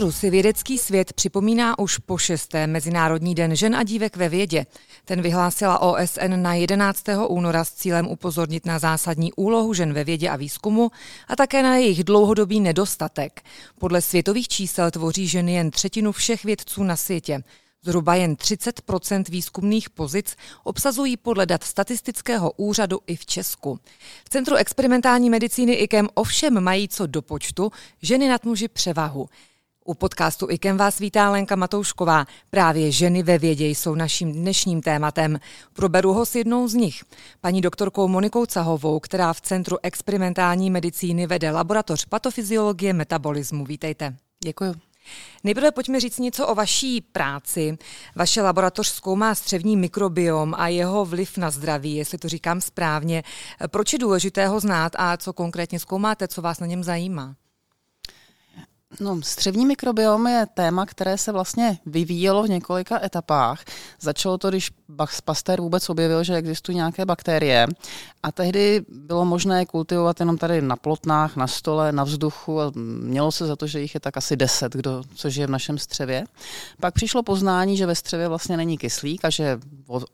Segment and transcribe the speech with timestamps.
[0.00, 4.66] únoru si vědecký svět připomíná už po šesté Mezinárodní den žen a dívek ve vědě.
[5.04, 7.04] Ten vyhlásila OSN na 11.
[7.28, 10.90] února s cílem upozornit na zásadní úlohu žen ve vědě a výzkumu
[11.28, 13.42] a také na jejich dlouhodobý nedostatek.
[13.78, 17.42] Podle světových čísel tvoří ženy jen třetinu všech vědců na světě.
[17.82, 23.78] Zhruba jen 30% výzkumných pozic obsazují podle dat statistického úřadu i v Česku.
[24.24, 29.28] V Centru experimentální medicíny IKEM ovšem mají co do počtu ženy nad muži převahu.
[29.90, 32.26] U podcastu IKEM vás vítá Lenka Matoušková.
[32.50, 35.40] Právě ženy ve vědě jsou naším dnešním tématem.
[35.72, 37.04] Proberu ho s jednou z nich,
[37.40, 43.64] paní doktorkou Monikou Cahovou, která v Centru experimentální medicíny vede laboratoř patofyziologie metabolismu.
[43.64, 44.16] Vítejte.
[44.44, 44.74] Děkuji.
[45.44, 47.78] Nejprve pojďme říct něco o vaší práci.
[48.16, 53.22] Vaše laboratoř zkoumá střevní mikrobiom a jeho vliv na zdraví, jestli to říkám správně.
[53.66, 57.34] Proč je důležité ho znát a co konkrétně zkoumáte, co vás na něm zajímá?
[59.00, 63.64] No, střevní mikrobiom je téma, které se vlastně vyvíjelo v několika etapách.
[64.00, 64.70] Začalo to, když
[65.24, 67.66] Pasteur vůbec objevil, že existují nějaké bakterie
[68.22, 73.32] a tehdy bylo možné kultivovat jenom tady na plotnách, na stole, na vzduchu a mělo
[73.32, 76.24] se za to, že jich je tak asi deset, kdo, co žije v našem střevě.
[76.80, 79.58] Pak přišlo poznání, že ve střevě vlastně není kyslík a že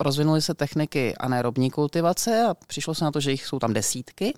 [0.00, 4.34] rozvinuly se techniky anaerobní kultivace a přišlo se na to, že jich jsou tam desítky.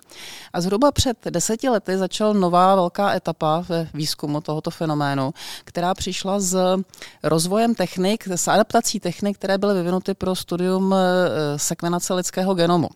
[0.53, 6.39] A zhruba před deseti lety začala nová velká etapa ve výzkumu tohoto fenoménu, která přišla
[6.39, 6.83] s
[7.23, 12.89] rozvojem technik, s adaptací technik, které byly vyvinuty pro studium eh, sekvenace lidského genomu.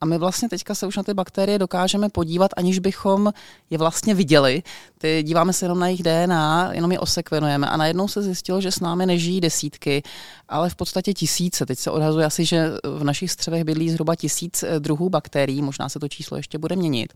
[0.00, 3.32] A my vlastně teďka se už na ty bakterie dokážeme podívat, aniž bychom
[3.70, 4.62] je vlastně viděli.
[4.98, 8.72] Ty díváme se jenom na jejich DNA, jenom je osekvenujeme a najednou se zjistilo, že
[8.72, 10.02] s námi nežijí desítky,
[10.48, 11.66] ale v podstatě tisíce.
[11.66, 15.88] Teď se odhazuje asi, že v našich střevech bydlí zhruba tisíc eh, druhů bakterií, možná
[15.88, 17.12] se to číslo ještě bude měnit.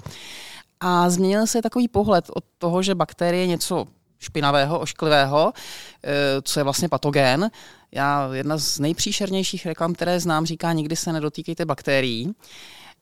[0.81, 3.87] A změnil se takový pohled od toho, že bakterie něco
[4.23, 5.53] špinavého, ošklivého,
[6.05, 7.51] eh, co je vlastně patogén.
[7.93, 12.35] Já, jedna z nejpříšernějších reklam, které znám, říká, nikdy se nedotýkejte bakterií.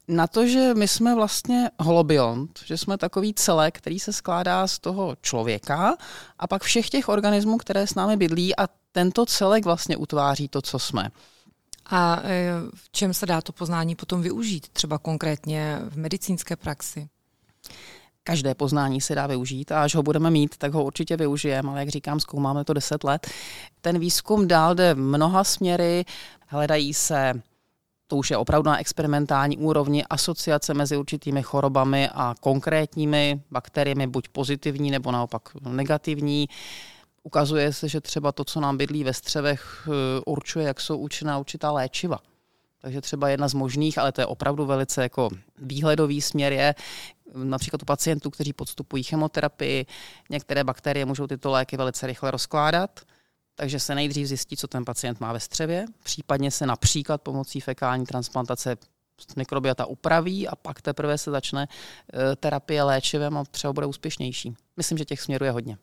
[0.08, 4.78] Na to, že my jsme vlastně holobiont, že jsme takový celek, který se skládá z
[4.78, 5.97] toho člověka
[6.38, 10.62] a pak všech těch organismů, které s námi bydlí a tento celek vlastně utváří to,
[10.62, 11.08] co jsme.
[11.87, 17.08] A eh, v čem se dá to poznání potom využít, třeba konkrétně v medicínské praxi?
[18.25, 21.81] Každé poznání se dá využít a až ho budeme mít, tak ho určitě využijeme, ale
[21.81, 23.26] jak říkám, zkoumáme to 10 let.
[23.81, 26.04] Ten výzkum dál jde mnoha směry,
[26.47, 27.42] hledají se
[28.10, 34.28] to už je opravdu na experimentální úrovni, asociace mezi určitými chorobami a konkrétními bakteriemi, buď
[34.28, 36.48] pozitivní nebo naopak negativní.
[37.22, 41.38] Ukazuje se, že třeba to, co nám bydlí ve střevech, eh, určuje, jak jsou účinná
[41.38, 42.19] určitá léčiva.
[42.81, 46.75] Takže třeba jedna z možných, ale to je opravdu velice jako výhledový směr je,
[47.35, 49.87] například u pacientů, kteří podstupují chemoterapii,
[50.31, 53.01] některé bakterie můžou tyto léky velice rychle rozkládat,
[53.55, 58.07] takže se nejdřív zjistí, co ten pacient má ve střevě, případně se například pomocí fekální
[58.07, 58.77] transplantace
[59.37, 64.57] mikrobiota upraví a pak teprve se začne eh, terapie léčivem a třeba bude úspěšnější.
[64.77, 65.79] Myslím, že těch směrů je hodně.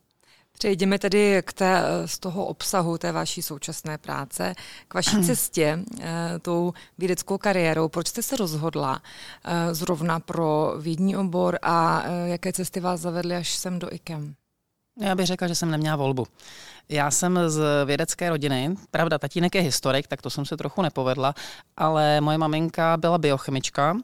[0.58, 4.54] Přejdeme tedy k té, z toho obsahu té vaší současné práce,
[4.88, 7.88] k vaší cestě, eh, tou vědeckou kariérou.
[7.88, 9.02] Proč jste se rozhodla
[9.44, 14.34] eh, zrovna pro vědní obor a eh, jaké cesty vás zavedly až sem do IKEM?
[15.00, 16.26] Já bych řekla, že jsem neměla volbu.
[16.88, 21.34] Já jsem z vědecké rodiny, pravda, tatínek je historik, tak to jsem se trochu nepovedla,
[21.76, 23.96] ale moje maminka byla biochemička,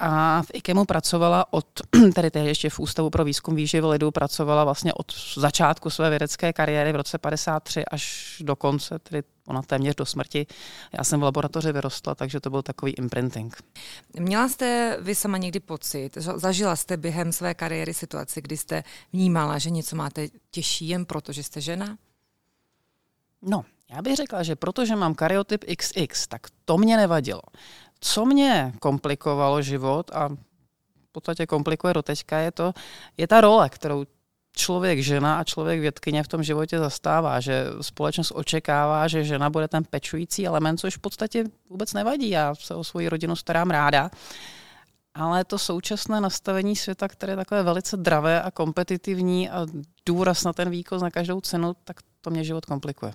[0.00, 1.66] a v IKEMu pracovala od,
[2.14, 6.52] tedy tehdy ještě v Ústavu pro výzkum výživy lidu, pracovala vlastně od začátku své vědecké
[6.52, 10.46] kariéry v roce 53 až do konce, tedy ona téměř do smrti.
[10.98, 13.56] Já jsem v laboratoři vyrostla, takže to byl takový imprinting.
[14.18, 19.58] Měla jste vy sama někdy pocit, zažila jste během své kariéry situaci, kdy jste vnímala,
[19.58, 21.96] že něco máte těžší jen proto, že jste žena?
[23.42, 27.42] No, já bych řekla, že protože mám karyotyp XX, tak to mě nevadilo.
[28.00, 32.72] Co mě komplikovalo život a v podstatě komplikuje do teďka, je, to,
[33.16, 34.04] je ta role, kterou
[34.56, 39.68] člověk žena a člověk vědkyně v tom životě zastává, že společnost očekává, že žena bude
[39.68, 42.30] ten pečující element, což v podstatě vůbec nevadí.
[42.30, 44.10] Já se o svoji rodinu starám ráda.
[45.14, 49.66] Ale to současné nastavení světa, které je takové velice dravé a kompetitivní a
[50.06, 53.12] důraz na ten výkon na každou cenu, tak to mě život komplikuje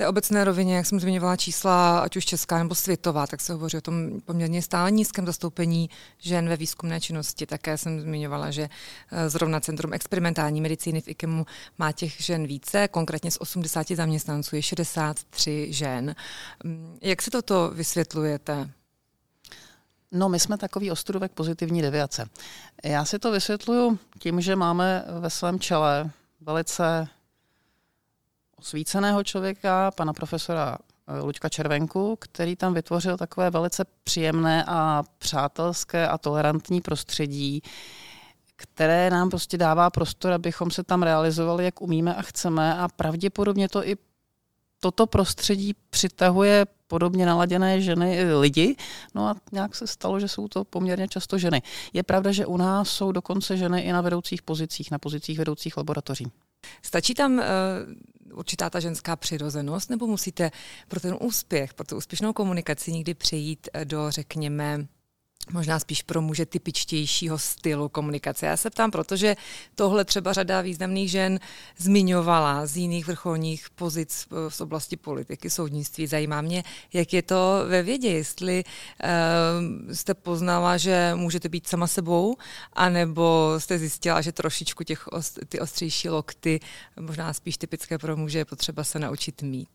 [0.00, 3.76] té obecné rovině, jak jsem zmiňovala čísla, ať už česká nebo světová, tak se hovoří
[3.76, 7.46] o tom poměrně stále nízkém zastoupení žen ve výzkumné činnosti.
[7.46, 8.68] Také jsem zmiňovala, že
[9.12, 11.46] eh, zrovna Centrum experimentální medicíny v IKEMu
[11.78, 16.14] má těch žen více, konkrétně z 80 zaměstnanců je 63 žen.
[16.64, 18.70] Mm, jak si toto vysvětlujete?
[20.12, 22.26] No, my jsme takový ostudovek pozitivní deviace.
[22.84, 26.10] Já si to vysvětluju tím, že máme ve svém čele
[26.40, 27.08] velice
[28.60, 30.78] osvíceného člověka, pana profesora
[31.08, 37.62] eh, Luďka Červenku, který tam vytvořil takové velice příjemné a přátelské a tolerantní prostředí,
[38.56, 43.68] které nám prostě dává prostor, abychom se tam realizovali, jak umíme a chceme a pravděpodobně
[43.68, 43.96] to i
[44.80, 48.76] toto prostředí přitahuje podobně naladěné ženy, lidi,
[49.14, 51.62] no a nějak se stalo, že jsou to poměrně často ženy.
[51.92, 55.76] Je pravda, že u nás jsou dokonce ženy i na vedoucích pozicích, na pozicích vedoucích
[55.76, 56.26] laboratoří.
[56.82, 57.44] Stačí tam uh,
[58.38, 60.50] určitá ta ženská přirozenost, nebo musíte
[60.88, 64.86] pro ten úspěch, pro tu úspěšnou komunikaci někdy přejít do, řekněme,
[65.52, 68.46] možná spíš pro muže typičtějšího stylu komunikace.
[68.46, 69.36] Já se ptám, protože
[69.74, 71.40] tohle třeba řada významných žen
[71.76, 76.06] zmiňovala z jiných vrcholních pozic z oblasti politiky, soudnictví.
[76.06, 81.86] Zajímá mě, jak je to ve vědě, jestli uh, jste poznala, že můžete být sama
[81.86, 82.36] sebou,
[82.72, 85.08] anebo jste zjistila, že trošičku těch
[85.48, 86.60] ty ostřejší lokty,
[87.00, 89.68] možná spíš typické pro muže, je potřeba se naučit mít.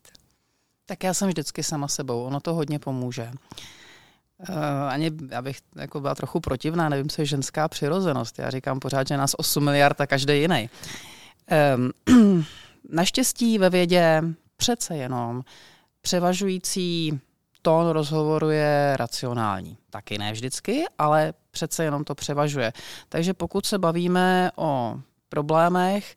[0.86, 3.30] Tak já jsem vždycky sama sebou, ono to hodně pomůže.
[3.32, 3.58] Uh,
[4.88, 8.38] ani, abych jako byla trochu protivná, nevím, co je ženská přirozenost.
[8.38, 10.70] Já říkám pořád, že nás 8 miliard a každý jiný.
[12.06, 12.44] Um,
[12.90, 14.22] naštěstí ve vědě
[14.56, 15.42] přece jenom
[16.00, 17.20] převažující
[17.62, 19.78] tón rozhovoru je racionální.
[19.90, 22.72] Taky ne vždycky, ale přece jenom to převažuje.
[23.08, 26.14] Takže pokud se bavíme o problémech,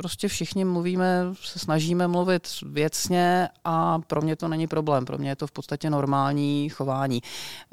[0.00, 5.04] prostě všichni mluvíme, se snažíme mluvit věcně a pro mě to není problém.
[5.04, 7.20] Pro mě je to v podstatě normální chování.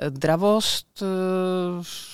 [0.09, 1.06] Dravost eh,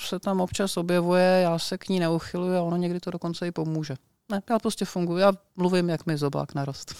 [0.07, 3.51] se tam občas objevuje, já se k ní neuchyluji a ono někdy to dokonce i
[3.51, 3.95] pomůže.
[4.31, 6.95] Ne, já prostě funguji, já mluvím, jak mi zobák narost.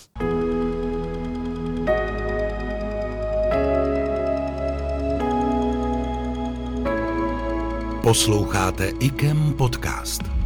[8.03, 10.42] Posloucháte IKEM podcast.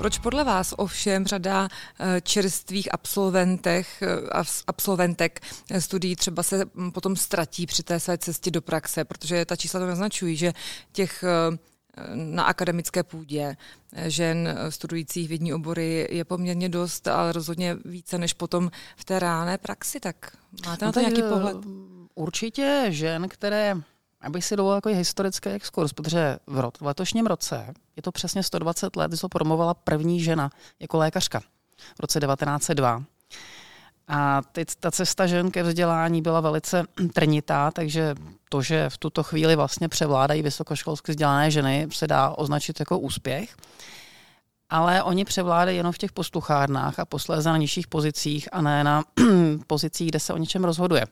[0.00, 1.68] Proč podle vás ovšem řada
[1.98, 5.40] eh, čerstvých absolventech, eh, absolventek
[5.78, 9.80] studií třeba se hm, potom ztratí při té své cestě do praxe, protože ta čísla
[9.80, 10.52] to naznačují, že
[10.92, 11.58] těch eh,
[12.14, 13.56] na akademické půdě
[14.06, 19.58] žen studujících vědní obory je poměrně dost, ale rozhodně více než potom v té reálné
[19.58, 20.00] praxi.
[20.00, 20.36] Tak
[20.66, 21.56] máte na to no nějaký pohled?
[22.14, 23.76] Určitě žen, které
[24.20, 26.38] Abych si dovolil jako historický exkurs, protože
[26.80, 30.50] v letošním roce je to přesně 120 let, se promovala první žena
[30.80, 31.40] jako lékařka
[31.96, 33.02] v roce 1902.
[34.08, 38.14] A teď ta cesta žen ke vzdělání byla velice trnitá, takže
[38.48, 43.56] to, že v tuto chvíli vlastně převládají vysokoškolsky vzdělané ženy, se dá označit jako úspěch.
[44.70, 49.04] Ale oni převládají jenom v těch posluchárnách a posléze na nižších pozicích a ne na
[49.66, 51.06] pozicích, kde se o něčem rozhoduje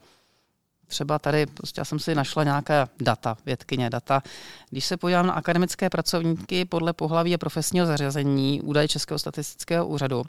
[0.88, 4.22] třeba tady, prostě já jsem si našla nějaká data, vědkyně data.
[4.70, 10.24] Když se podívám na akademické pracovníky podle pohlaví a profesního zařazení údaje Českého statistického úřadu,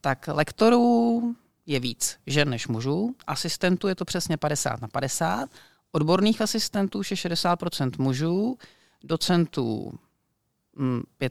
[0.00, 1.22] tak lektorů
[1.66, 5.50] je víc žen než mužů, asistentů je to přesně 50 na 50,
[5.92, 8.58] odborných asistentů je 60% mužů,
[9.04, 9.98] docentů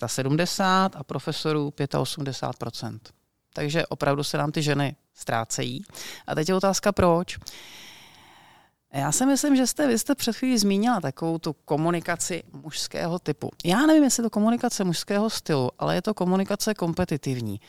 [0.07, 2.99] 75 mm, a profesorů 85%.
[3.53, 5.83] Takže opravdu se nám ty ženy ztrácejí.
[6.27, 7.37] A teď je otázka, proč.
[8.93, 13.49] Já si myslím, že jste, vy jste před chvílí zmínila takovou tu komunikaci mužského typu.
[13.65, 17.61] Já nevím, jestli je to komunikace mužského stylu, ale je to komunikace kompetitivní.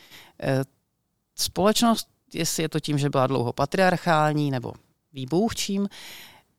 [0.42, 0.64] Eh,
[1.34, 4.72] společnost, jestli je to tím, že byla dlouho patriarchální nebo
[5.12, 5.88] výbůh čím,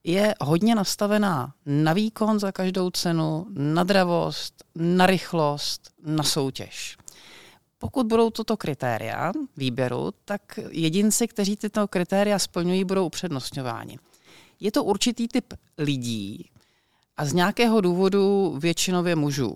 [0.03, 6.97] je hodně nastavená na výkon za každou cenu, na dravost, na rychlost, na soutěž.
[7.77, 13.99] Pokud budou toto kritéria výběru, tak jedinci, kteří tyto kritéria splňují, budou upřednostňováni
[14.59, 16.49] je to určitý typ lidí
[17.17, 19.55] a z nějakého důvodu většinově mužů.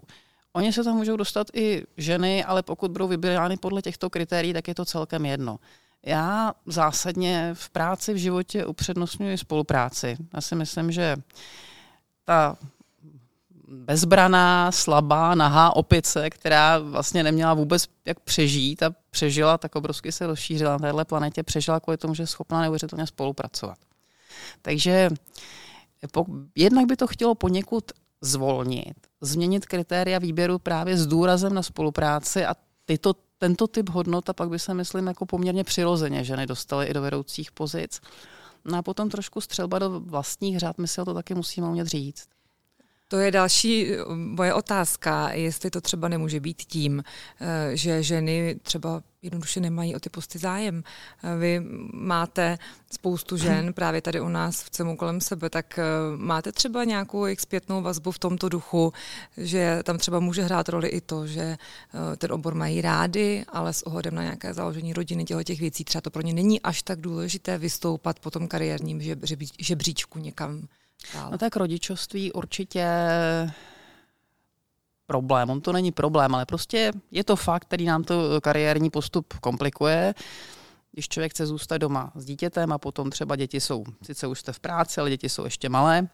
[0.53, 4.67] Oni se tam můžou dostat i ženy, ale pokud budou vybírány podle těchto kritérií, tak
[4.67, 5.59] je to celkem jedno.
[6.05, 10.17] Já zásadně v práci, v životě upřednostňuji spolupráci.
[10.33, 11.15] Já si myslím, že
[12.25, 12.57] ta
[13.67, 20.27] bezbraná, slabá, nahá opice, která vlastně neměla vůbec jak přežít a přežila, tak obrovsky se
[20.27, 23.77] rozšířila na téhle planetě, přežila kvůli tomu, že je schopná neuvěřitelně spolupracovat.
[24.61, 25.09] Takže
[26.55, 32.55] jednak by to chtělo poněkud zvolnit, změnit kritéria výběru právě s důrazem na spolupráci a
[32.85, 36.93] tyto, tento typ hodnot a pak by se, myslím, jako poměrně přirozeně ženy dostaly i
[36.93, 38.01] do vedoucích pozic.
[38.65, 41.87] No a potom trošku střelba do vlastních řád, my si o to taky musíme umět
[41.87, 42.27] říct.
[43.07, 47.03] To je další eh, moje otázka, jestli to třeba nemůže být tím,
[47.41, 50.83] eh, že ženy třeba jednoduše nemají o ty posty zájem.
[51.39, 51.61] Vy
[51.93, 52.57] máte
[52.91, 55.83] spoustu žen právě tady u nás v cemu kolem sebe, tak eh,
[56.15, 58.93] máte třeba nějakou jejich zpětnou vazbu v tomto duchu,
[59.37, 63.73] že tam třeba může hrát roli i to, že eh, ten obor mají rády, ale
[63.73, 66.83] s ohledem na nějaké založení rodiny těchto těch věcí třeba to pro ně není až
[66.83, 69.01] tak důležité vystoupat po tom kariérním
[69.59, 70.67] žebříčku někam
[71.13, 71.31] dál.
[71.31, 72.85] No tak rodičovství určitě
[75.13, 75.49] problém.
[75.49, 80.13] On to není problém, ale prostě je to fakt, který nám to kariérní postup komplikuje.
[80.91, 84.53] Když člověk chce zůstat doma s dítětem a potom třeba děti jsou, sice už jste
[84.53, 86.07] v práci, ale děti jsou ještě malé,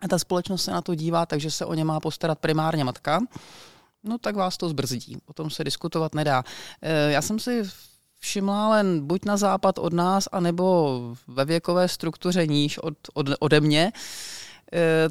[0.00, 3.20] a ta společnost se na to dívá, takže se o ně má postarat primárně matka,
[4.04, 5.18] no tak vás to zbrzdí.
[5.26, 6.44] O tom se diskutovat nedá.
[6.82, 7.62] E, já jsem si
[8.18, 13.60] všimla len buď na západ od nás, anebo ve věkové struktuře níž od, od, ode
[13.60, 14.51] mě, Eh,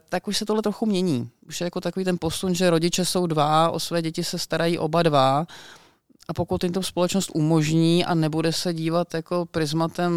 [0.10, 1.30] tak už se tohle trochu mění.
[1.48, 4.78] Už je jako takový ten posun, že rodiče jsou dva, o své děti se starají
[4.78, 5.46] oba dva
[6.28, 10.14] a pokud jim to společnost umožní a nebude se dívat jako prismatem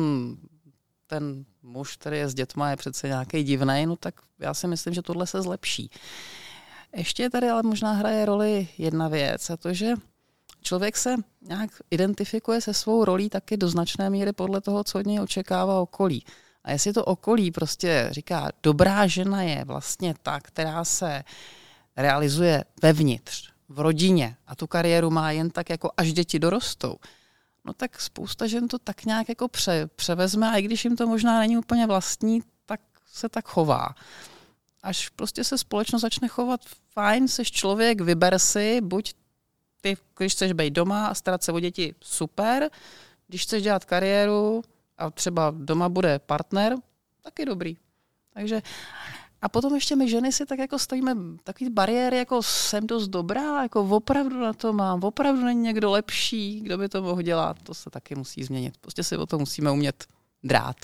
[1.06, 4.94] ten muž, který je s dětma, je přece nějaký divný, no tak já si myslím,
[4.94, 5.90] že tohle se zlepší.
[6.96, 9.92] Ještě tady ale možná hraje roli jedna věc a to, že
[10.62, 15.06] člověk se nějak identifikuje se svou rolí taky do značné míry podle toho, co od
[15.06, 16.24] něj očekává okolí.
[16.64, 21.24] A jestli to okolí prostě říká, dobrá žena je vlastně ta, která se
[21.96, 26.96] realizuje vevnitř, v rodině a tu kariéru má jen tak, jako až děti dorostou,
[27.64, 31.06] no tak spousta žen to tak nějak jako pře, převezme a i když jim to
[31.06, 33.94] možná není úplně vlastní, tak se tak chová.
[34.82, 39.14] Až prostě se společnost začne chovat fajn, seš člověk, vyber si, buď
[39.80, 42.70] ty, když chceš být doma a starat se o děti, super,
[43.28, 44.62] když chceš dělat kariéru,
[44.98, 46.76] a třeba doma bude partner,
[47.22, 47.76] taky dobrý.
[48.34, 48.62] Takže
[49.42, 53.62] a potom ještě my ženy si tak jako stavíme takový bariéry, jako jsem dost dobrá,
[53.62, 57.74] jako opravdu na to mám, opravdu není někdo lepší, kdo by to mohl dělat, to
[57.74, 58.74] se taky musí změnit.
[58.80, 60.04] Prostě si o to musíme umět
[60.42, 60.76] drát.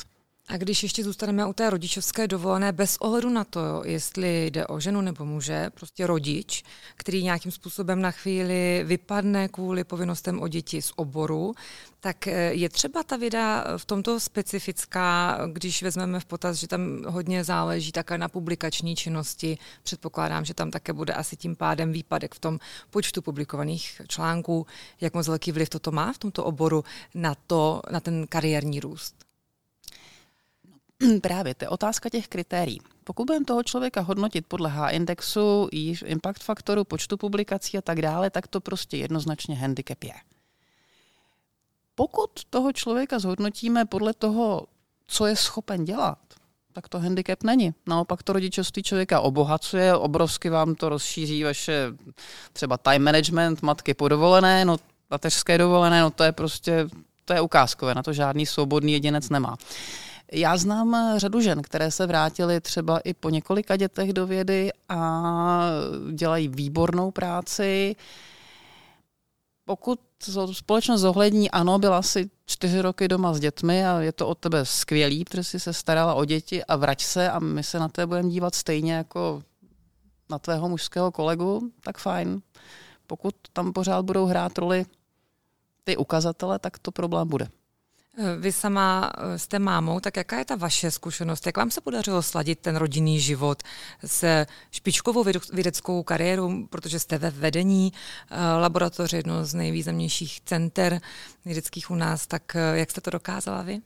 [0.50, 4.80] A když ještě zůstaneme u té rodičovské dovolené, bez ohledu na to, jestli jde o
[4.80, 6.64] ženu nebo muže, prostě rodič,
[6.96, 11.54] který nějakým způsobem na chvíli vypadne kvůli povinnostem o děti z oboru,
[12.00, 17.04] tak eh, je třeba ta věda v tomto specifická, když vezmeme v potaz, že tam
[17.06, 19.58] hodně záleží také na publikační činnosti.
[19.82, 22.58] Předpokládám, že tam také bude asi tím pádem výpadek v tom
[22.90, 24.66] počtu publikovaných článků.
[25.00, 29.29] Jak moc velký vliv toto má v tomto oboru na, to, na ten kariérní růst?
[31.22, 32.80] Právě, to je otázka těch kritérií.
[33.04, 35.68] Pokud budeme toho člověka hodnotit podle H-indexu,
[36.04, 40.14] impact faktoru, počtu publikací a tak dále, tak to prostě jednoznačně handicap je.
[41.94, 44.66] Pokud toho člověka zhodnotíme podle toho,
[45.06, 46.18] co je schopen dělat,
[46.72, 47.74] tak to handicap není.
[47.86, 51.92] Naopak to rodičovství člověka obohacuje, obrovsky vám to rozšíří vaše
[52.52, 54.76] třeba time management, matky podovolené, no
[55.10, 56.88] mateřské dovolené, no to je prostě,
[57.24, 59.56] to je ukázkové, na to žádný svobodný jedinec nemá.
[60.32, 64.70] Já znám eh, řadu žen, které se vrátily třeba i po několika dětech do vědy
[64.88, 65.62] a
[66.12, 67.96] dělají výbornou práci.
[69.64, 70.00] Pokud
[70.52, 74.64] společnost zohlední, ano, byla si čtyři roky doma s dětmi a je to od tebe
[74.64, 78.06] skvělý, protože jsi se starala o děti a vrať se a my se na tebe
[78.06, 79.42] budeme dívat stejně jako
[80.30, 82.42] na tvého mužského kolegu, tak fajn.
[83.06, 84.86] Pokud tam pořád budou hrát roli
[85.84, 87.48] ty ukazatele, tak to problém bude.
[88.38, 91.46] Vy sama eh, jste mámou, tak jaká je ta vaše zkušenost?
[91.46, 93.62] Jak vám se podařilo sladit ten rodinný život
[94.06, 97.92] se špičkovou vědeckou kariérou, protože jste ve vedení
[98.30, 101.00] eh, laboratoře, jedno z nejvýznamnějších center
[101.44, 103.78] vědeckých u nás, tak eh, jak jste to dokázala vy?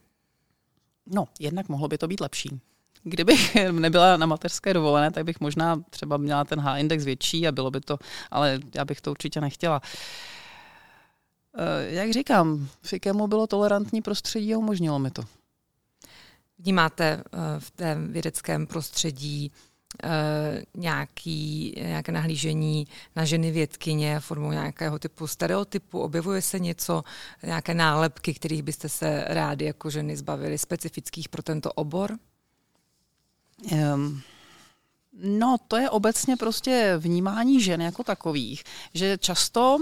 [1.07, 2.61] No, jednak mohlo by to být lepší.
[3.02, 7.71] Kdybych nebyla na mateřské dovolené, tak bych možná třeba měla ten H-index větší a bylo
[7.71, 7.99] by to,
[8.31, 9.83] ale já bych to určitě nechtěla.
[9.83, 9.88] Uh,
[11.87, 15.23] jak říkám, Fikemu bylo tolerantní prostředí a umožnilo mi to.
[16.58, 19.52] Vnímáte eh, v té vědeckém prostředí
[20.04, 26.00] eh, nějaký, nějaké nahlížení na ženy vědkyně formou nějakého typu stereotypu?
[26.00, 27.04] Objevuje se něco,
[27.42, 32.18] nějaké nálepky, kterých byste se rádi jako ženy zbavili, specifických pro tento obor?
[33.73, 34.23] Um,
[35.23, 39.78] no, to je obecně prostě vnímání žen jako takových, že často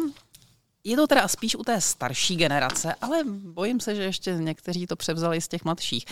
[0.84, 4.96] je to teda spíš u té starší generace, ale bojím se, že ještě někteří to
[4.96, 6.04] převzali z těch mladších.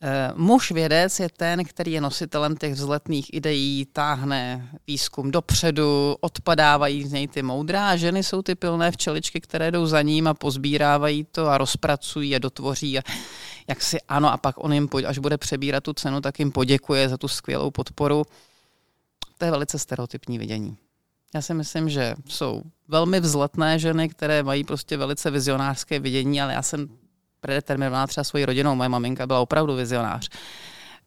[0.00, 7.04] Eh, muž vědec je ten, který je nositelem těch vzletných ideí, táhne výzkum dopředu, odpadávají
[7.04, 10.34] z něj ty moudrá a ženy jsou ty pilné včeličky, které jdou za ním a
[10.34, 13.02] pozbírávají to a rozpracují a dotvoří a
[13.68, 17.08] jak si ano a pak on jim, až bude přebírat tu cenu, tak jim poděkuje
[17.08, 18.24] za tu skvělou podporu.
[19.38, 20.76] To je velice stereotypní vidění.
[21.34, 26.52] Já si myslím, že jsou velmi vzletné ženy, které mají prostě velice vizionářské vidění, ale
[26.52, 26.88] já jsem
[27.40, 28.74] predeterminovaná třeba svojí rodinou.
[28.74, 30.28] Moje maminka byla opravdu vizionář.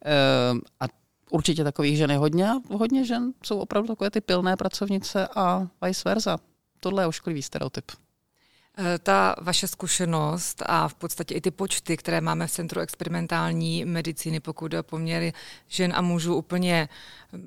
[0.05, 0.85] Ehm, a
[1.29, 6.09] určitě takových žen je hodně hodně žen jsou opravdu takové ty pilné pracovnice a vice
[6.09, 6.38] versa.
[6.79, 7.91] Tohle je ošklivý stereotyp.
[8.81, 13.86] Eh, ta vaše zkušenost a v podstatě i ty počty, které máme v Centru experimentální
[13.86, 15.33] medicíny, pokud o poměry
[15.67, 16.89] žen a mužů, úplně,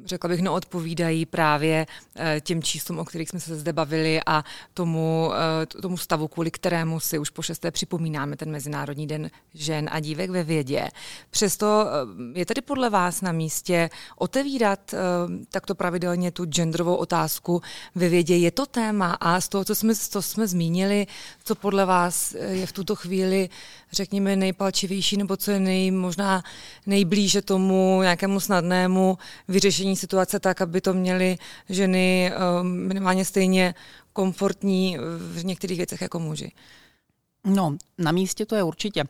[0.05, 1.87] řekla bych, neodpovídají právě
[2.17, 6.51] eh, těm číslům, o kterých jsme se zde bavili a tomu, eh, tomu stavu, kvůli
[6.51, 10.89] kterému si už po šesté připomínáme ten Mezinárodní den žen a dívek ve vědě.
[11.31, 11.87] Přesto
[12.35, 14.95] je tedy podle vás na místě otevírat
[15.51, 17.63] takto pravidelně tu genderovou otázku
[17.95, 18.37] ve vědě.
[18.37, 21.07] Je to téma a z toho, co jsme, co jsme zmínili,
[21.45, 23.49] co podle vás je v tuto chvíli,
[23.93, 26.43] řekněme, nejpalčivější, nebo co je nej, možná
[26.87, 31.39] nejblíže tomu nějakému snadnému vyřešení situace tak, aby to měly
[31.69, 33.75] ženy um, minimálně stejně
[34.13, 34.99] komfortní
[35.33, 36.53] v některých věcech jako muži?
[37.45, 39.05] No, na místě to je určitě.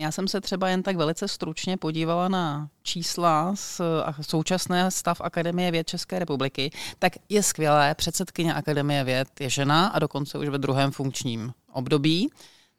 [0.00, 3.80] Já jsem se třeba jen tak velice stručně podívala na čísla z
[4.20, 9.98] současné stav Akademie věd České republiky, tak je skvělé, předsedkyně Akademie věd je žena a
[9.98, 12.30] dokonce už ve druhém funkčním období.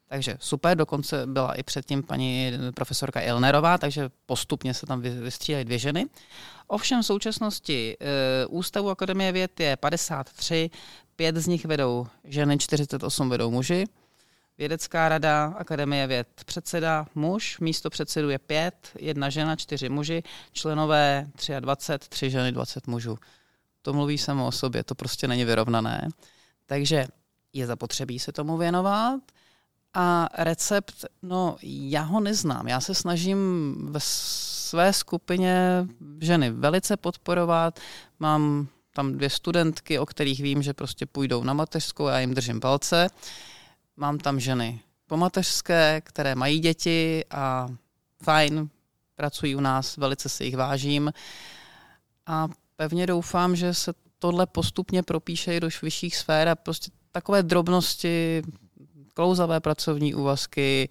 [0.08, 5.78] Takže super, dokonce byla i předtím paní profesorka Ilnerová, takže postupně se tam vystřídají dvě
[5.78, 6.06] ženy.
[6.66, 10.70] Ovšem v současnosti e, Ústavu Akademie věd je 53,
[11.16, 13.86] pět z nich vedou ženy, 48 vedou muži.
[14.60, 21.26] Vědecká rada Akademie věd předseda muž, místo předsedu je pět, jedna žena, čtyři muži, členové
[21.60, 23.18] 23, tři ženy, 20 mužů.
[23.82, 26.08] To mluví samo o sobě, to prostě není vyrovnané.
[26.66, 27.06] Takže
[27.52, 29.20] je zapotřebí se tomu věnovat.
[29.94, 32.68] A recept, no já ho neznám.
[32.68, 33.38] Já se snažím
[33.90, 35.86] ve své skupině
[36.20, 37.80] ženy velice podporovat.
[38.18, 42.60] Mám tam dvě studentky, o kterých vím, že prostě půjdou na mateřskou, já jim držím
[42.60, 43.08] palce.
[43.96, 47.68] Mám tam ženy pomateřské, které mají děti a
[48.22, 48.68] fajn,
[49.14, 51.12] pracují u nás, velice si jich vážím.
[52.26, 57.42] A pevně doufám, že se tohle postupně propíše i do vyšších sfér a prostě takové
[57.42, 58.42] drobnosti,
[59.14, 60.88] klouzavé pracovní úvazky,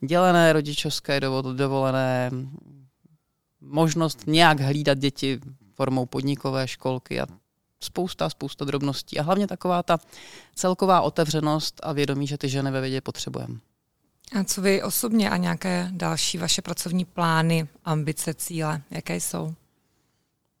[0.00, 1.20] dělené rodičovské
[1.52, 2.30] dovolené,
[3.60, 5.40] možnost nějak hlídat děti
[5.74, 7.26] formou podnikové školky a
[7.84, 9.98] spousta, spousta drobností a hlavně taková ta
[10.54, 13.54] celková otevřenost a vědomí, že ty ženy ve vědě potřebujeme.
[14.40, 19.54] A co vy osobně a nějaké další vaše pracovní plány, ambice, cíle, jaké jsou?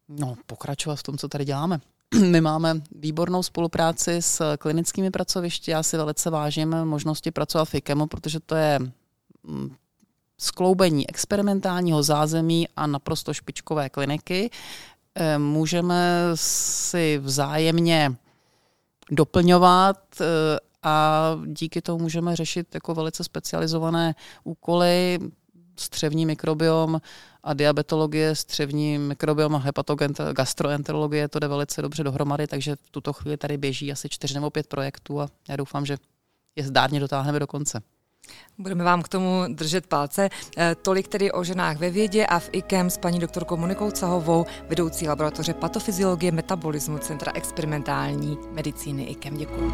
[0.08, 1.80] No, pokračovat v tom, co tady děláme.
[2.30, 5.70] My máme výbornou spolupráci s klinickými pracovišti.
[5.70, 8.78] Já si velice vážím možnosti pracovat v IKEMu, protože to je
[9.42, 9.76] mm,
[10.38, 14.50] skloubení experimentálního zázemí a naprosto špičkové kliniky,
[15.38, 18.16] můžeme si vzájemně
[19.10, 20.24] doplňovat eh,
[20.82, 25.18] a díky tomu můžeme řešit jako velice specializované úkoly,
[25.76, 27.00] střevní mikrobiom
[27.42, 33.36] a diabetologie, střevní mikrobiom a hepatogastroenterologie, to jde velice dobře dohromady, takže v tuto chvíli
[33.36, 35.96] tady běží asi čtyři nebo pět projektů a já doufám, že
[36.56, 37.82] je zdárně dotáhneme do konce.
[38.58, 40.28] Budeme vám k tomu držet palce.
[40.56, 44.46] Eh, tolik tedy o ženách ve vědě a v IKEM s paní doktorkou Monikou Cahovou,
[44.68, 49.36] vedoucí laboratoře patofyziologie metabolismu Centra experimentální medicíny IKEM.
[49.36, 49.72] Děkuji.